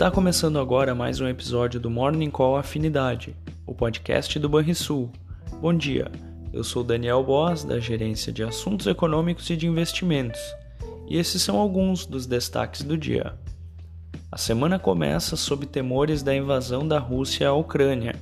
Está 0.00 0.10
começando 0.10 0.58
agora 0.58 0.94
mais 0.94 1.20
um 1.20 1.28
episódio 1.28 1.78
do 1.78 1.90
Morning 1.90 2.30
Call 2.30 2.56
Afinidade, 2.56 3.36
o 3.66 3.74
podcast 3.74 4.38
do 4.38 4.48
Banrisul. 4.48 5.10
Bom 5.60 5.74
dia, 5.74 6.10
eu 6.54 6.64
sou 6.64 6.82
Daniel 6.82 7.22
Boas, 7.22 7.64
da 7.64 7.78
Gerência 7.78 8.32
de 8.32 8.42
Assuntos 8.42 8.86
Econômicos 8.86 9.50
e 9.50 9.56
de 9.58 9.66
Investimentos, 9.66 10.40
e 11.06 11.18
esses 11.18 11.42
são 11.42 11.58
alguns 11.58 12.06
dos 12.06 12.24
destaques 12.24 12.82
do 12.82 12.96
dia. 12.96 13.34
A 14.32 14.38
semana 14.38 14.78
começa 14.78 15.36
sob 15.36 15.66
temores 15.66 16.22
da 16.22 16.34
invasão 16.34 16.88
da 16.88 16.98
Rússia 16.98 17.50
à 17.50 17.52
Ucrânia. 17.52 18.14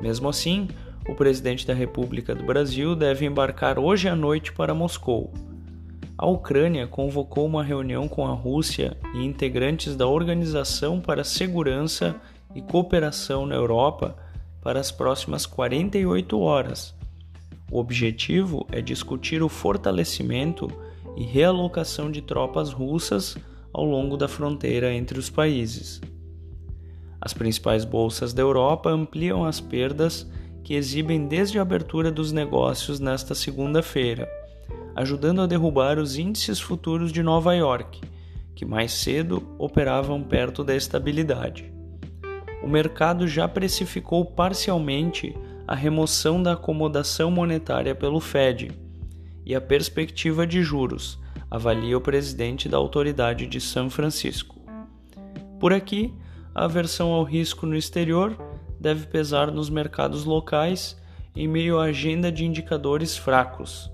Mesmo 0.00 0.28
assim, 0.28 0.66
o 1.08 1.14
presidente 1.14 1.64
da 1.64 1.72
República 1.72 2.34
do 2.34 2.42
Brasil 2.42 2.96
deve 2.96 3.24
embarcar 3.24 3.78
hoje 3.78 4.08
à 4.08 4.16
noite 4.16 4.52
para 4.52 4.74
Moscou. 4.74 5.32
A 6.22 6.26
Ucrânia 6.26 6.86
convocou 6.86 7.44
uma 7.44 7.64
reunião 7.64 8.06
com 8.06 8.24
a 8.24 8.32
Rússia 8.32 8.96
e 9.12 9.24
integrantes 9.24 9.96
da 9.96 10.06
Organização 10.06 11.00
para 11.00 11.22
a 11.22 11.24
Segurança 11.24 12.14
e 12.54 12.62
Cooperação 12.62 13.44
na 13.44 13.56
Europa 13.56 14.16
para 14.62 14.78
as 14.78 14.92
próximas 14.92 15.46
48 15.46 16.38
horas. 16.38 16.94
O 17.72 17.80
objetivo 17.80 18.64
é 18.70 18.80
discutir 18.80 19.42
o 19.42 19.48
fortalecimento 19.48 20.70
e 21.16 21.24
realocação 21.24 22.08
de 22.08 22.22
tropas 22.22 22.70
russas 22.70 23.36
ao 23.72 23.84
longo 23.84 24.16
da 24.16 24.28
fronteira 24.28 24.94
entre 24.94 25.18
os 25.18 25.28
países. 25.28 26.00
As 27.20 27.32
principais 27.32 27.84
bolsas 27.84 28.32
da 28.32 28.42
Europa 28.42 28.90
ampliam 28.90 29.44
as 29.44 29.60
perdas 29.60 30.24
que 30.62 30.74
exibem 30.74 31.26
desde 31.26 31.58
a 31.58 31.62
abertura 31.62 32.12
dos 32.12 32.30
negócios 32.30 33.00
nesta 33.00 33.34
segunda-feira, 33.34 34.28
ajudando 34.94 35.40
a 35.42 35.46
derrubar 35.46 35.98
os 35.98 36.16
índices 36.16 36.60
futuros 36.60 37.12
de 37.12 37.22
Nova 37.22 37.54
York, 37.54 38.00
que 38.54 38.64
mais 38.64 38.92
cedo 38.92 39.54
operavam 39.58 40.22
perto 40.22 40.62
da 40.62 40.74
estabilidade. 40.74 41.72
O 42.62 42.68
mercado 42.68 43.26
já 43.26 43.48
precificou 43.48 44.24
parcialmente 44.24 45.34
a 45.66 45.74
remoção 45.74 46.42
da 46.42 46.52
acomodação 46.52 47.30
monetária 47.30 47.94
pelo 47.94 48.20
Fed 48.20 48.70
e 49.44 49.54
a 49.54 49.60
perspectiva 49.60 50.46
de 50.46 50.62
juros, 50.62 51.18
avalia 51.50 51.96
o 51.96 52.00
presidente 52.00 52.68
da 52.68 52.76
autoridade 52.76 53.46
de 53.46 53.60
São 53.60 53.90
Francisco. 53.90 54.60
Por 55.58 55.72
aqui, 55.72 56.12
a 56.54 56.64
aversão 56.64 57.10
ao 57.12 57.24
risco 57.24 57.66
no 57.66 57.76
exterior 57.76 58.36
deve 58.80 59.06
pesar 59.06 59.50
nos 59.50 59.70
mercados 59.70 60.24
locais 60.24 61.00
em 61.34 61.48
meio 61.48 61.78
à 61.78 61.84
agenda 61.84 62.30
de 62.30 62.44
indicadores 62.44 63.16
fracos. 63.16 63.90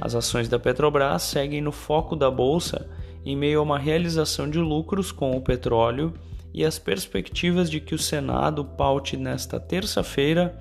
As 0.00 0.14
ações 0.14 0.48
da 0.48 0.58
Petrobras 0.58 1.22
seguem 1.22 1.60
no 1.60 1.72
foco 1.72 2.16
da 2.16 2.30
bolsa 2.30 2.88
em 3.24 3.36
meio 3.36 3.60
a 3.60 3.62
uma 3.62 3.78
realização 3.78 4.50
de 4.50 4.58
lucros 4.58 5.12
com 5.12 5.36
o 5.36 5.40
petróleo 5.40 6.12
e 6.52 6.64
as 6.64 6.78
perspectivas 6.78 7.70
de 7.70 7.80
que 7.80 7.94
o 7.94 7.98
Senado 7.98 8.64
paute 8.64 9.16
nesta 9.16 9.58
terça-feira 9.58 10.60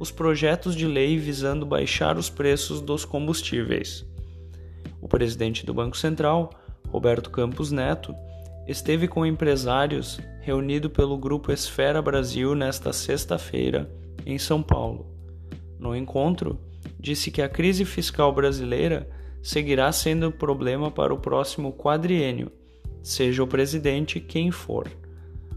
os 0.00 0.10
projetos 0.10 0.74
de 0.74 0.86
lei 0.86 1.18
visando 1.18 1.66
baixar 1.66 2.16
os 2.16 2.30
preços 2.30 2.80
dos 2.80 3.04
combustíveis. 3.04 4.06
O 5.00 5.08
presidente 5.08 5.66
do 5.66 5.74
Banco 5.74 5.96
Central, 5.96 6.50
Roberto 6.88 7.30
Campos 7.30 7.70
Neto, 7.70 8.14
esteve 8.66 9.08
com 9.08 9.26
empresários 9.26 10.20
reunido 10.40 10.88
pelo 10.88 11.18
Grupo 11.18 11.52
Esfera 11.52 12.00
Brasil 12.00 12.54
nesta 12.54 12.92
sexta-feira, 12.92 13.90
em 14.24 14.38
São 14.38 14.62
Paulo. 14.62 15.06
No 15.78 15.94
encontro, 15.94 16.58
disse 16.98 17.30
que 17.30 17.40
a 17.40 17.48
crise 17.48 17.84
fiscal 17.84 18.32
brasileira 18.32 19.08
seguirá 19.42 19.90
sendo 19.92 20.32
problema 20.32 20.90
para 20.90 21.14
o 21.14 21.18
próximo 21.18 21.72
quadriênio, 21.72 22.50
seja 23.02 23.42
o 23.42 23.46
presidente 23.46 24.20
quem 24.20 24.50
for. 24.50 24.90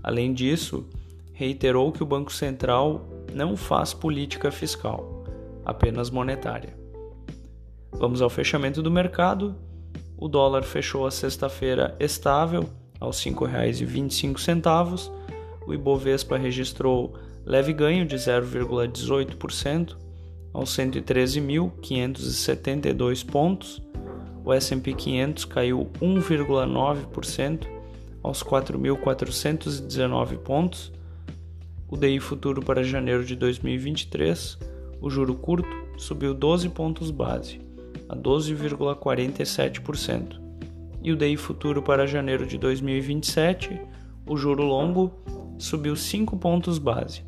Além 0.03 0.33
disso, 0.33 0.87
reiterou 1.33 1.91
que 1.91 2.03
o 2.03 2.05
Banco 2.05 2.31
Central 2.31 3.07
não 3.33 3.57
faz 3.57 3.93
política 3.93 4.51
fiscal, 4.51 5.23
apenas 5.65 6.09
monetária. 6.09 6.77
Vamos 7.91 8.21
ao 8.21 8.29
fechamento 8.29 8.81
do 8.81 8.91
mercado. 8.91 9.55
O 10.17 10.27
dólar 10.27 10.63
fechou 10.63 11.05
a 11.05 11.11
sexta-feira 11.11 11.95
estável 11.99 12.69
aos 12.99 13.23
R$ 13.23 13.31
5,25. 13.31 15.11
O 15.67 15.73
Ibovespa 15.73 16.37
registrou 16.37 17.15
leve 17.45 17.73
ganho 17.73 18.05
de 18.05 18.15
0,18% 18.15 19.95
aos 20.53 20.77
113.572 20.77 23.25
pontos. 23.25 23.81
O 24.43 24.53
S&P 24.53 24.93
500 24.93 25.45
caiu 25.45 25.89
1,9% 26.01 27.67
aos 28.23 28.43
4.419 28.43 30.37
pontos. 30.37 30.91
O 31.87 31.97
DI 31.97 32.19
futuro 32.19 32.61
para 32.61 32.83
janeiro 32.83 33.25
de 33.25 33.35
2023, 33.35 34.59
o 35.01 35.09
juro 35.09 35.33
curto 35.35 35.81
subiu 35.97 36.33
12 36.33 36.69
pontos 36.69 37.11
base 37.11 37.59
a 38.11 38.15
12,47% 38.15 40.39
e 41.03 41.11
o 41.11 41.15
DI 41.15 41.35
futuro 41.37 41.81
para 41.81 42.05
janeiro 42.05 42.45
de 42.45 42.57
2027, 42.57 43.81
o 44.25 44.35
juro 44.37 44.63
longo, 44.63 45.11
subiu 45.57 45.95
5 45.95 46.37
pontos 46.37 46.77
base, 46.77 47.23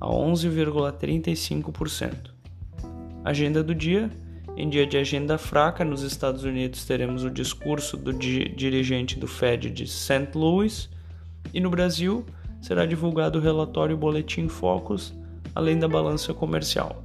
a 0.00 0.06
11,35%. 0.06 2.37
Agenda 3.24 3.62
do 3.62 3.74
dia: 3.74 4.10
em 4.56 4.68
dia 4.68 4.86
de 4.86 4.96
agenda 4.96 5.38
fraca 5.38 5.84
nos 5.84 6.02
Estados 6.02 6.44
Unidos 6.44 6.84
teremos 6.84 7.24
o 7.24 7.30
discurso 7.30 7.96
do 7.96 8.12
di 8.12 8.48
dirigente 8.48 9.18
do 9.18 9.26
Fed 9.26 9.70
de 9.70 9.86
St. 9.86 10.30
Louis 10.34 10.88
e 11.54 11.60
no 11.60 11.70
Brasil 11.70 12.24
será 12.60 12.84
divulgado 12.84 13.38
o 13.38 13.42
relatório 13.42 13.96
Boletim 13.96 14.48
Focus, 14.48 15.14
além 15.54 15.78
da 15.78 15.88
balança 15.88 16.34
comercial. 16.34 17.04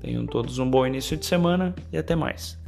Tenham 0.00 0.26
todos 0.26 0.58
um 0.58 0.68
bom 0.68 0.86
início 0.86 1.16
de 1.16 1.24
semana 1.24 1.74
e 1.92 1.98
até 1.98 2.16
mais. 2.16 2.59